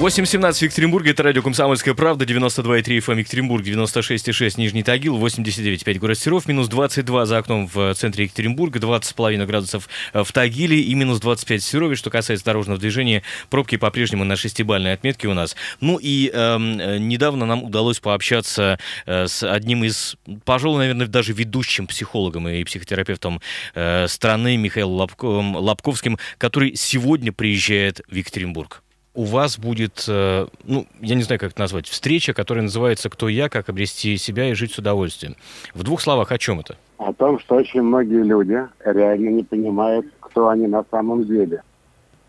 [0.00, 6.18] 8.17 в Екатеринбурге, это радио «Комсомольская правда», 92,3 FM Екатеринбург, 96,6 Нижний Тагил, 89,5 город
[6.18, 11.62] Серов, минус 22 за окном в центре Екатеринбурга, 20,5 градусов в Тагиле и минус 25
[11.62, 11.94] в Серове.
[11.96, 15.54] Что касается дорожного движения, пробки по-прежнему на шестибальной отметке у нас.
[15.80, 21.86] Ну и э, недавно нам удалось пообщаться э, с одним из, пожалуй, наверное, даже ведущим
[21.86, 23.40] психологом и психотерапевтом
[23.74, 28.83] э, страны Михаилом Лобковым, Лобковским, который сегодня приезжает в Екатеринбург
[29.14, 33.28] у вас будет, э, ну, я не знаю, как это назвать, встреча, которая называется «Кто
[33.28, 33.48] я?
[33.48, 35.36] Как обрести себя и жить с удовольствием».
[35.72, 36.76] В двух словах, о чем это?
[36.98, 41.62] О том, что очень многие люди реально не понимают, кто они на самом деле.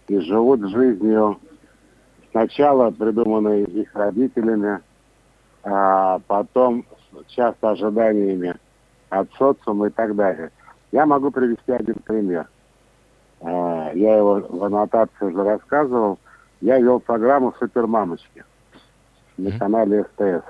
[0.07, 1.39] И живут жизнью
[2.31, 4.79] сначала придуманной их родителями,
[5.63, 6.85] а потом
[7.29, 8.55] часто ожиданиями
[9.09, 10.51] от социума и так далее.
[10.91, 12.47] Я могу привести один пример.
[13.41, 16.19] А, я его в аннотации уже рассказывал
[16.65, 18.43] я вел программу «Супермамочки»
[19.37, 20.43] на канале СТС.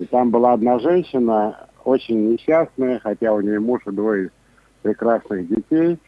[0.00, 4.32] И там была одна женщина, очень несчастная, хотя у нее муж и двое
[4.82, 6.00] прекрасных детей.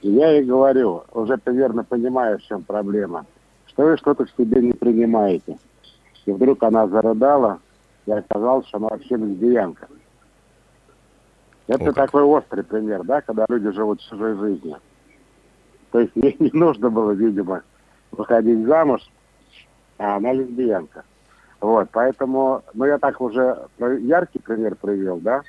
[0.00, 3.26] И я ей говорю, уже примерно понимая, в чем проблема,
[3.66, 5.56] что вы что-то в себе не принимаете.
[6.26, 7.60] И вдруг она зарыдала,
[8.06, 9.86] и оказалось, что она вообще лесбиянка.
[11.68, 14.78] Это О, такой острый пример, да, когда люди живут чужой жизнью.
[15.92, 17.62] То есть ей не нужно было, видимо,
[18.18, 19.00] выходить замуж,
[19.96, 21.04] а она лесбиянка.
[21.60, 25.42] Вот, поэтому, ну, я так уже яркий пример привел, да,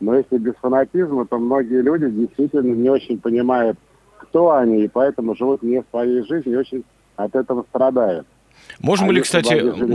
[0.00, 3.78] но если без фанатизма, то многие люди действительно не очень понимают,
[4.18, 6.84] кто они, и поэтому живут не своей жизнью и очень
[7.16, 8.26] от этого страдают.
[8.78, 9.54] Можем а ли, кстати,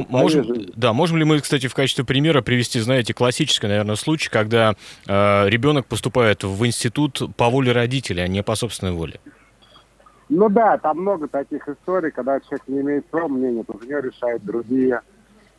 [0.10, 4.76] можем, да, можем ли мы, кстати, в качестве примера привести, знаете, классический, наверное, случай, когда
[5.08, 9.20] э, ребенок поступает в институт по воле родителей, а не по собственной воле?
[10.30, 14.00] Ну да, там много таких историй, когда человек не имеет своего мнения, то за него
[14.00, 15.02] решают другие.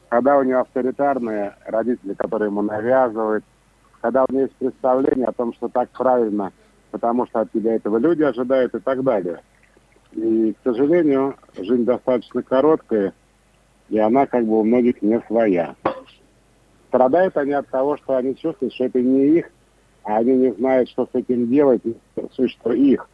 [0.09, 3.45] Когда у него авторитарные родители, которые ему навязывают.
[4.01, 6.53] Когда у него есть представление о том, что так правильно,
[6.91, 9.41] потому что от тебя этого люди ожидают и так далее.
[10.13, 13.13] И, к сожалению, жизнь достаточно короткая,
[13.89, 15.75] и она как бы у многих не своя.
[16.89, 19.51] Страдают они от того, что они чувствуют, что это не их,
[20.05, 21.83] а они не знают, что с этим делать,
[22.17, 23.09] что их.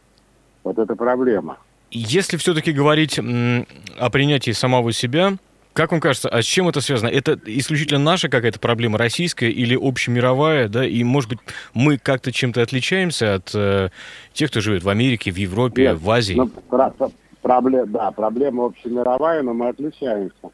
[0.67, 1.59] Вот это проблема.
[1.91, 5.37] Если все-таки говорить о принятии самого себя,
[5.71, 7.07] как вам кажется, а с чем это связано?
[7.07, 10.85] Это исключительно наша какая-то проблема, российская или общемировая, да?
[10.85, 11.39] И, может быть,
[11.73, 13.89] мы как-то чем-то отличаемся от э,
[14.33, 16.33] тех, кто живет в Америке, в Европе, Нет, в Азии?
[16.33, 16.93] Ну, про-
[17.41, 20.49] проблем, да, проблема общемировая, но мы отличаемся.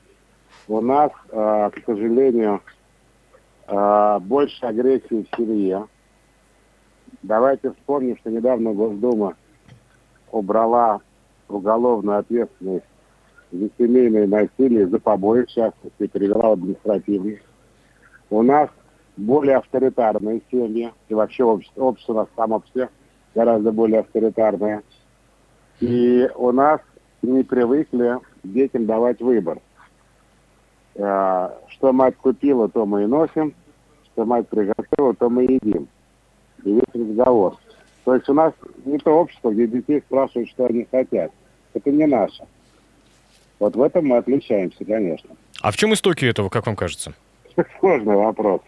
[0.67, 2.61] У нас, э, к сожалению,
[3.67, 5.87] э, больше агрессии в семье.
[7.23, 9.35] Давайте вспомним, что недавно Госдума
[10.33, 10.99] убрала
[11.47, 12.85] уголовную ответственность
[13.51, 17.41] за семейное насилие, за побои, в частности, перевела в.
[18.29, 18.69] У нас
[19.15, 22.89] более авторитарные семьи, и вообще общество, общество у нас само по
[23.35, 24.81] гораздо более авторитарное.
[25.79, 26.81] И у нас
[27.21, 29.59] не привыкли детям давать выбор.
[30.95, 33.53] Э, что мать купила, то мы и носим,
[34.05, 35.87] что мать приготовила, то мы едим.
[36.63, 37.57] И весь разговор.
[38.05, 38.53] То есть у нас
[38.85, 41.31] не то общество, где детей спрашивают, что они хотят.
[41.73, 42.45] Это не наше.
[43.59, 45.29] Вот в этом мы отличаемся, конечно.
[45.61, 47.13] А в чем истоки этого, как вам кажется?
[47.79, 48.61] Сложный вопрос.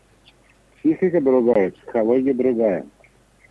[0.79, 2.85] Психика другая, психология другая.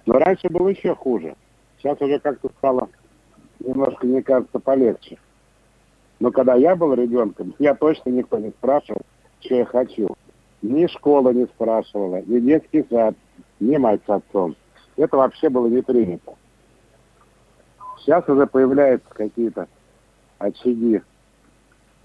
[0.07, 1.35] Но раньше было еще хуже.
[1.79, 2.89] Сейчас уже как-то стало
[3.61, 5.19] немножко, мне кажется, полегче.
[6.21, 9.03] Но когда я был ребенком, я точно никто не спрашивал,
[9.41, 10.09] что я хочу.
[10.63, 13.15] Ни школа не спрашивала, ни детский сад,
[13.61, 14.57] ни мать с отцом.
[14.97, 16.35] Это вообще было не принято.
[17.99, 19.67] Сейчас уже появляются какие-то
[20.39, 21.01] очаги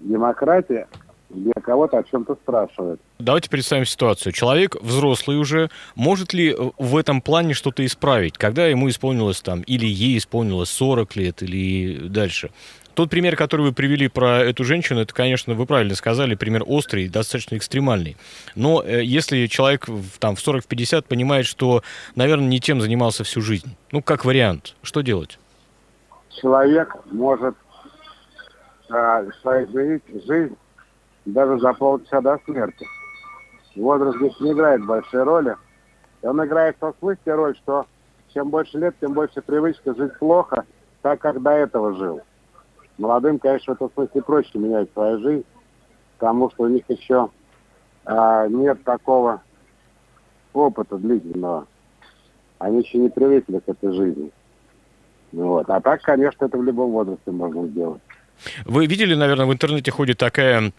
[0.00, 0.86] демократии,
[1.28, 3.00] где кого-то о чем-то спрашивают.
[3.18, 4.32] Давайте представим ситуацию.
[4.32, 9.86] Человек взрослый уже, может ли в этом плане что-то исправить, когда ему исполнилось там, или
[9.86, 12.50] ей исполнилось 40 лет, или дальше?
[12.94, 17.08] Тот пример, который вы привели про эту женщину, это, конечно, вы правильно сказали, пример острый,
[17.08, 18.16] достаточно экстремальный.
[18.54, 19.86] Но э, если человек
[20.18, 21.82] там, в 40-50 понимает, что,
[22.14, 25.38] наверное, не тем занимался всю жизнь, ну, как вариант, что делать?
[26.30, 27.54] Человек может
[28.88, 30.56] э, изменить жизнь
[31.24, 32.86] даже за полчаса до смерти.
[33.76, 35.56] Возраст здесь не играет большой роли.
[36.22, 37.86] И он играет в смысле роль, что
[38.34, 40.64] чем больше лет, тем больше привычка жить плохо,
[41.02, 42.20] так как до этого жил.
[43.00, 45.44] Молодым, конечно, в этом смысле проще менять свою жизнь,
[46.18, 47.30] потому что у них еще
[48.04, 49.40] а, нет такого
[50.52, 51.66] опыта длительного.
[52.58, 54.30] Они еще не привыкли к этой жизни.
[55.32, 55.70] Вот.
[55.70, 58.02] А так, конечно, это в любом возрасте можно сделать.
[58.66, 60.72] Вы видели, наверное, в интернете ходит такая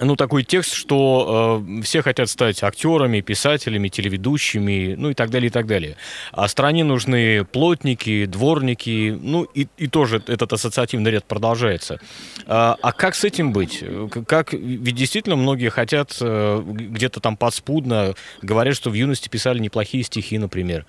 [0.00, 5.48] ну, такой текст, что э, все хотят стать актерами, писателями, телеведущими, ну и так далее,
[5.48, 5.96] и так далее.
[6.32, 12.00] А стране нужны плотники, дворники, ну и, и тоже этот ассоциативный ряд продолжается.
[12.46, 13.84] А, а как с этим быть?
[14.26, 20.04] Как, ведь действительно многие хотят э, где-то там подспудно, говорят, что в юности писали неплохие
[20.04, 20.86] стихи, например.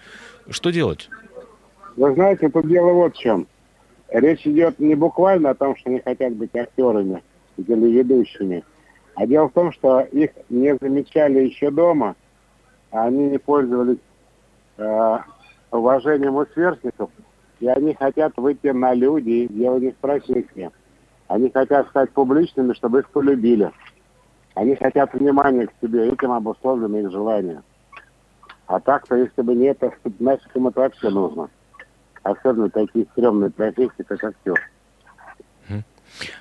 [0.50, 1.10] Что делать?
[1.98, 3.48] Вы знаете, тут дело вот в чем.
[4.10, 7.22] Речь идет не буквально о том, что они хотят быть актерами,
[7.58, 8.64] телеведущими,
[9.18, 12.16] а дело в том, что их не замечали еще дома,
[12.92, 13.98] а они не пользовались
[14.78, 15.18] э,
[15.72, 17.10] уважением у сверстников,
[17.60, 20.72] и они хотят выйти на люди, дело не в
[21.28, 23.72] Они хотят стать публичными, чтобы их полюбили.
[24.54, 27.64] Они хотят внимания к себе, этим обусловлено их желание.
[28.68, 31.50] А так-то, если бы не это, нафиг им это вообще нужно.
[32.22, 34.62] Особенно такие стрёмные профессии, как актер.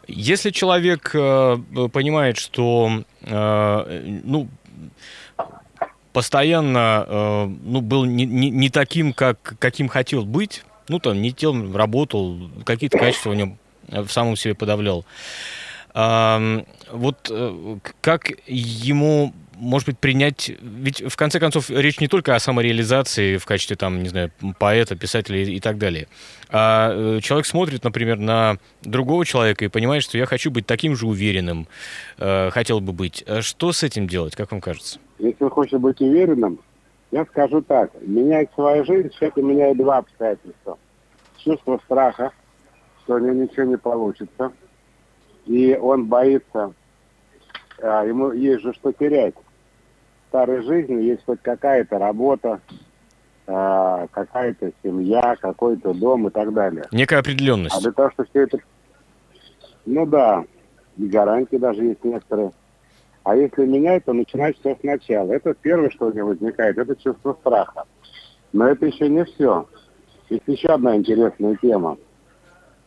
[0.07, 1.59] Если человек э,
[1.93, 4.49] понимает, что э, ну,
[6.13, 11.33] постоянно э, ну, был не, не, не таким, как, каким хотел быть, ну, там, не
[11.33, 13.59] тем работал, какие-то качества в нем
[13.89, 15.05] в самом себе подавлял.
[15.95, 20.51] Э, вот э, как ему может быть, принять...
[20.61, 24.97] Ведь, в конце концов, речь не только о самореализации в качестве, там, не знаю, поэта,
[24.97, 26.09] писателя и, так далее.
[26.51, 30.95] А э, человек смотрит, например, на другого человека и понимает, что я хочу быть таким
[30.95, 31.67] же уверенным,
[32.19, 33.25] э, хотел бы быть.
[33.27, 34.99] А что с этим делать, как вам кажется?
[35.19, 36.61] Если он хочет быть уверенным,
[37.11, 37.91] я скажу так.
[38.03, 40.79] Менять свою жизнь, человек меняет два обстоятельства.
[41.39, 42.33] Чувство страха,
[43.05, 44.53] что у него ничего не получится.
[45.47, 46.75] И он боится,
[47.81, 49.35] а, ему есть же что терять
[50.37, 52.61] старой жизни есть хоть какая-то работа,
[53.47, 56.85] э, какая-то семья, какой-то дом и так далее.
[56.93, 57.75] Некая определенность.
[57.75, 58.59] А для того, чтобы все это...
[59.87, 60.45] Ну да,
[60.99, 62.53] и гарантии даже есть некоторые.
[63.25, 65.33] А если менять, то начинать все сначала.
[65.33, 67.85] Это первое, что у меня возникает, это чувство страха.
[68.53, 69.67] Но это еще не все.
[70.29, 71.97] Есть еще одна интересная тема.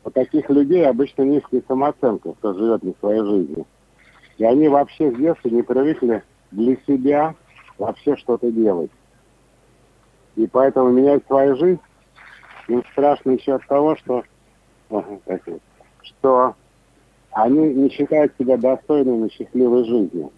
[0.04, 3.66] У таких людей обычно низкая самооценка, кто живет не своей жизнью.
[4.38, 7.36] И они вообще с детства не привыкли для себя
[7.78, 8.92] вообще что-то делать.
[10.36, 11.80] И поэтому менять свою жизнь
[12.68, 14.24] им страшно еще от того, что,
[16.02, 16.56] что
[17.32, 20.30] они не считают себя достойными счастливой жизни.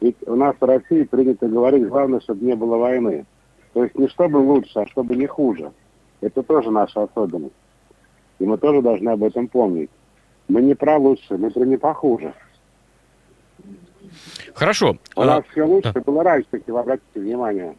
[0.00, 3.24] Ведь у нас в России принято говорить, главное, чтобы не было войны.
[3.72, 5.72] То есть не чтобы лучше, а чтобы не хуже.
[6.20, 7.54] Это тоже наша особенность.
[8.38, 9.90] И мы тоже должны об этом помнить.
[10.48, 12.34] Мы не про лучше, мы про не похуже.
[14.54, 14.96] Хорошо.
[15.16, 16.00] У нас все лучше да.
[16.00, 17.74] было раньше, если вы обратите внимание.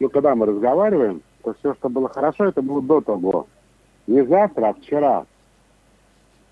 [0.00, 3.46] Ну, когда мы разговариваем, то все, что было хорошо, это было до того.
[4.06, 5.26] Не завтра, а вчера.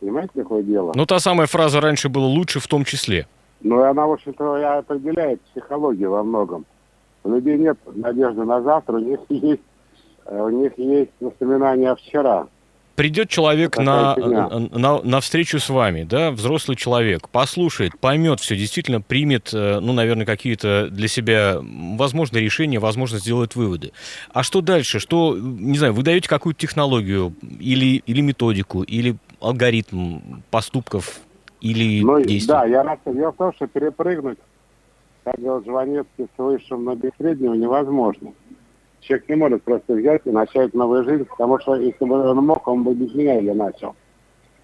[0.00, 0.92] Понимаете, какое дело?
[0.94, 3.26] Ну, та самая фраза раньше было лучше в том числе.
[3.60, 6.66] Ну, она, в общем-то, определяет психологию во многом.
[7.24, 9.62] У людей нет надежды на завтра, у них есть,
[10.26, 12.46] э, у них есть воспоминания о вчера
[12.96, 19.00] придет человек на, на, на встречу с вами, да, взрослый человек, послушает, поймет все, действительно
[19.00, 23.92] примет, э, ну, наверное, какие-то для себя, возможно, решения, возможно, сделает выводы.
[24.32, 24.98] А что дальше?
[24.98, 31.20] Что, не знаю, вы даете какую-то технологию или, или методику, или алгоритм поступков
[31.60, 32.48] или ну, действий?
[32.48, 34.38] Да, я в том, что перепрыгнуть,
[35.24, 38.32] как говорил Жванецкий, с высшим на среднего невозможно
[39.06, 42.66] человек не может просто взять и начать новую жизнь, потому что если бы он мог,
[42.66, 43.94] он бы без меня ее начал.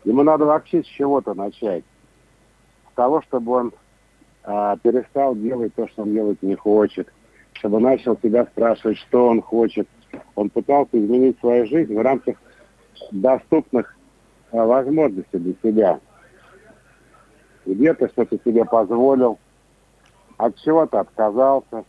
[0.04, 1.84] Ему надо вообще с чего-то начать.
[2.90, 3.72] С того, чтобы он
[4.42, 7.08] а, перестал делать то, что он делать не хочет,
[7.54, 9.88] чтобы начал себя спрашивать, что он хочет.
[10.34, 12.36] Он пытался изменить свою жизнь в рамках
[13.12, 13.96] доступных
[14.50, 16.00] а, возможностей для себя.
[17.64, 19.38] Где-то что-то себе позволил,
[20.36, 21.84] от чего-то отказался,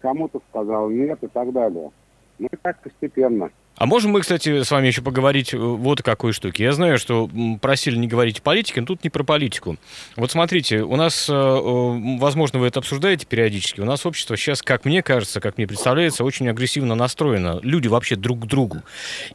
[0.00, 1.90] кому-то сказал нет и так далее.
[2.38, 3.50] Ну и так постепенно.
[3.76, 6.64] А можем мы, кстати, с вами еще поговорить э, вот о какой штуке.
[6.64, 7.30] Я знаю, что
[7.62, 9.76] просили не говорить о политике, но тут не про политику.
[10.16, 14.60] Вот смотрите, у нас, э, э, возможно, вы это обсуждаете периодически, у нас общество сейчас,
[14.60, 17.58] как мне кажется, как мне представляется, очень агрессивно настроено.
[17.62, 18.82] Люди вообще друг к другу.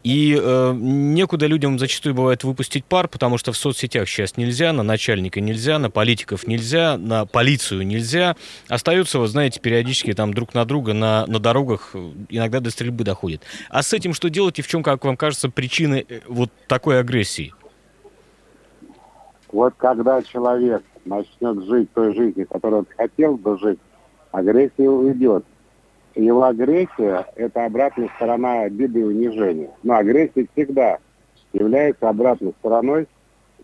[0.04, 4.84] И э, некуда людям зачастую бывает выпустить пар, потому что в соцсетях сейчас нельзя, на
[4.84, 8.36] начальника нельзя, на политиков нельзя, на полицию нельзя.
[8.68, 11.96] Остаются, вы знаете, периодически там друг на друга на, на дорогах,
[12.30, 13.42] иногда до стрельбы доходит.
[13.70, 17.00] А с этим что делать и в чем, как вам кажется, причины э, вот такой
[17.00, 17.54] агрессии?
[19.52, 23.80] Вот когда человек начнет жить той жизнью, которую он хотел бы жить,
[24.32, 25.46] агрессия уйдет.
[26.16, 29.70] его агрессия– это обратная сторона обиды и унижения.
[29.84, 30.98] Но агрессия всегда
[31.54, 33.08] является обратной стороной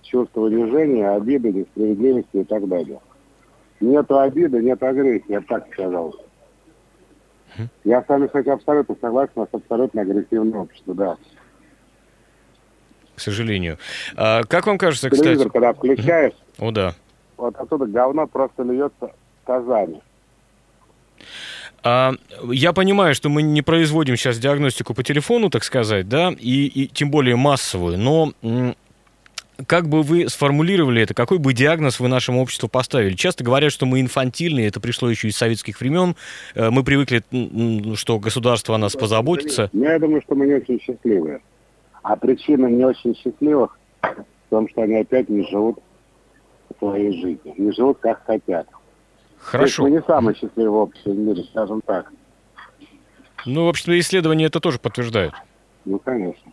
[0.01, 2.99] чувства унижения, обиды, несправедливости и так далее.
[3.79, 6.15] Нету обиды, нет агрессии, я так сказал.
[7.83, 11.17] Я с вами, кстати, абсолютно согласен, у нас абсолютно агрессивное общество, да.
[13.15, 13.77] К сожалению.
[14.15, 15.53] А, как вам кажется, Телевизор, кстати...
[15.53, 16.95] когда включаешь, О, да.
[17.37, 19.11] вот оттуда говно просто льется
[19.45, 20.01] тазами.
[21.83, 26.65] А, я понимаю, что мы не производим сейчас диагностику по телефону, так сказать, да, и,
[26.67, 28.33] и тем более массовую, но
[29.67, 31.13] как бы вы сформулировали это?
[31.13, 33.15] Какой бы диагноз вы нашему обществу поставили?
[33.15, 36.15] Часто говорят, что мы инфантильные, это пришло еще из советских времен.
[36.55, 37.23] Э, мы привыкли,
[37.95, 39.69] что государство о нас позаботится.
[39.73, 41.41] Я думаю, что мы не очень счастливые.
[42.03, 45.79] А причина не очень счастливых в том, что они опять не живут
[46.79, 47.53] своей жизнью.
[47.57, 48.67] Не живут как хотят.
[49.37, 49.83] Хорошо.
[49.83, 52.11] мы не самые счастливые общество в мире, скажем так.
[53.45, 55.33] Ну, в общем, исследования это тоже подтверждают.
[55.85, 56.51] Ну, конечно.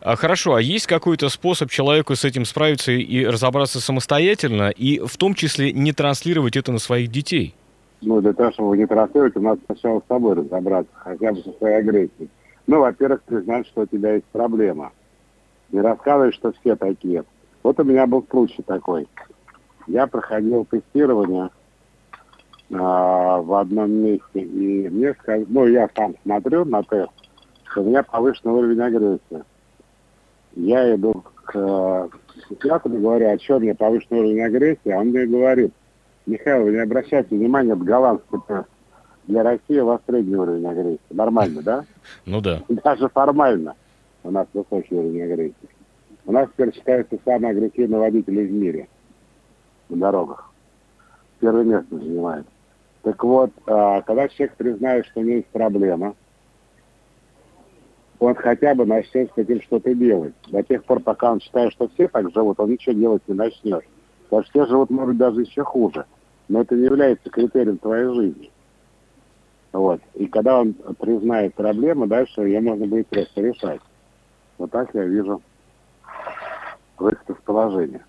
[0.00, 5.16] А, хорошо, а есть какой-то способ человеку с этим справиться и разобраться самостоятельно, и в
[5.16, 7.54] том числе не транслировать это на своих детей?
[8.02, 11.76] Ну, для того, чтобы не транслировать, надо сначала с собой разобраться, хотя бы со своей
[11.76, 12.28] агрессией.
[12.66, 14.92] Ну, во-первых, признать, что у тебя есть проблема.
[15.70, 17.24] Не рассказывай, что все такие.
[17.62, 19.08] Вот у меня был случай такой.
[19.86, 21.50] Я проходил тестирование
[22.72, 27.10] а, в одном месте, и мне сказали, ну, я сам смотрю на тест,
[27.70, 29.44] что у меня повышенный уровень агрессии
[30.56, 32.10] я иду к
[32.46, 35.72] психиатру, говорю, а что мне повышенный уровень агрессии, он мне говорит,
[36.26, 38.68] Михаил, вы не обращайте внимания, это голландский тест.
[39.26, 41.00] Для России у вас средний уровень агрессии.
[41.10, 41.84] Нормально, да?
[42.26, 42.62] Ну да.
[42.68, 43.74] Даже формально
[44.22, 45.68] у нас высокий уровень агрессии.
[46.26, 48.88] У нас теперь считается самый агрессивный водитель в мире
[49.88, 50.50] на дорогах.
[51.40, 52.46] Первое место занимает.
[53.02, 56.14] Так вот, а, когда человек признает, что у него есть проблема,
[58.18, 60.34] он хотя бы начнет с этим что-то делать.
[60.48, 63.84] До тех пор, пока он считает, что все так живут, он ничего делать не начнет.
[64.24, 66.06] Потому что все живут, может, даже еще хуже.
[66.48, 68.50] Но это не является критерием твоей жизни.
[69.72, 70.00] Вот.
[70.14, 73.80] И когда он признает проблему, дальше ее можно будет просто решать.
[74.58, 75.42] Вот так я вижу
[76.96, 78.04] выход из положения.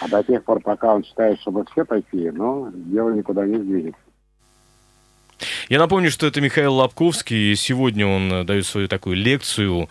[0.00, 4.01] А до тех пор, пока он считает, что все такие, ну, дело никуда не сдвинется.
[5.68, 7.54] Я напомню, что это Михаил Лобковский.
[7.56, 9.88] Сегодня он э, дает свою такую лекцию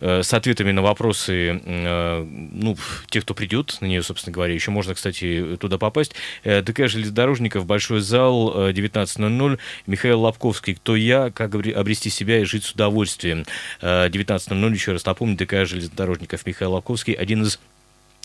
[0.00, 2.76] э, с ответами на вопросы э, ну,
[3.08, 4.54] тех, кто придет на нее, собственно говоря.
[4.54, 6.14] Еще можно, кстати, туда попасть.
[6.42, 9.58] Э, ДК железнодорожников, Большой зал, 19.00.
[9.86, 10.74] Михаил Лобковский.
[10.74, 11.30] Кто я?
[11.30, 13.44] Как обрести себя и жить с удовольствием.
[13.80, 17.14] 19.00, еще раз напомню, ДК железнодорожников Михаил Лобковский.
[17.14, 17.58] Один из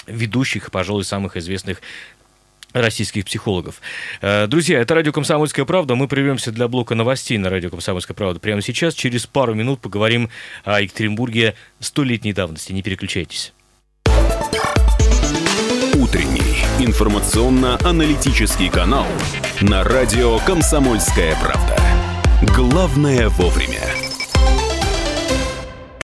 [0.07, 1.81] ведущих, пожалуй, самых известных
[2.73, 3.81] российских психологов.
[4.21, 5.95] Э, друзья, это радио «Комсомольская правда».
[5.95, 8.93] Мы прервемся для блока новостей на радио «Комсомольская правда» прямо сейчас.
[8.93, 10.29] Через пару минут поговорим
[10.63, 12.71] о Екатеринбурге столетней давности.
[12.71, 13.53] Не переключайтесь.
[15.95, 19.07] Утренний информационно-аналитический канал
[19.61, 21.77] на радио «Комсомольская правда».
[22.55, 23.88] Главное вовремя.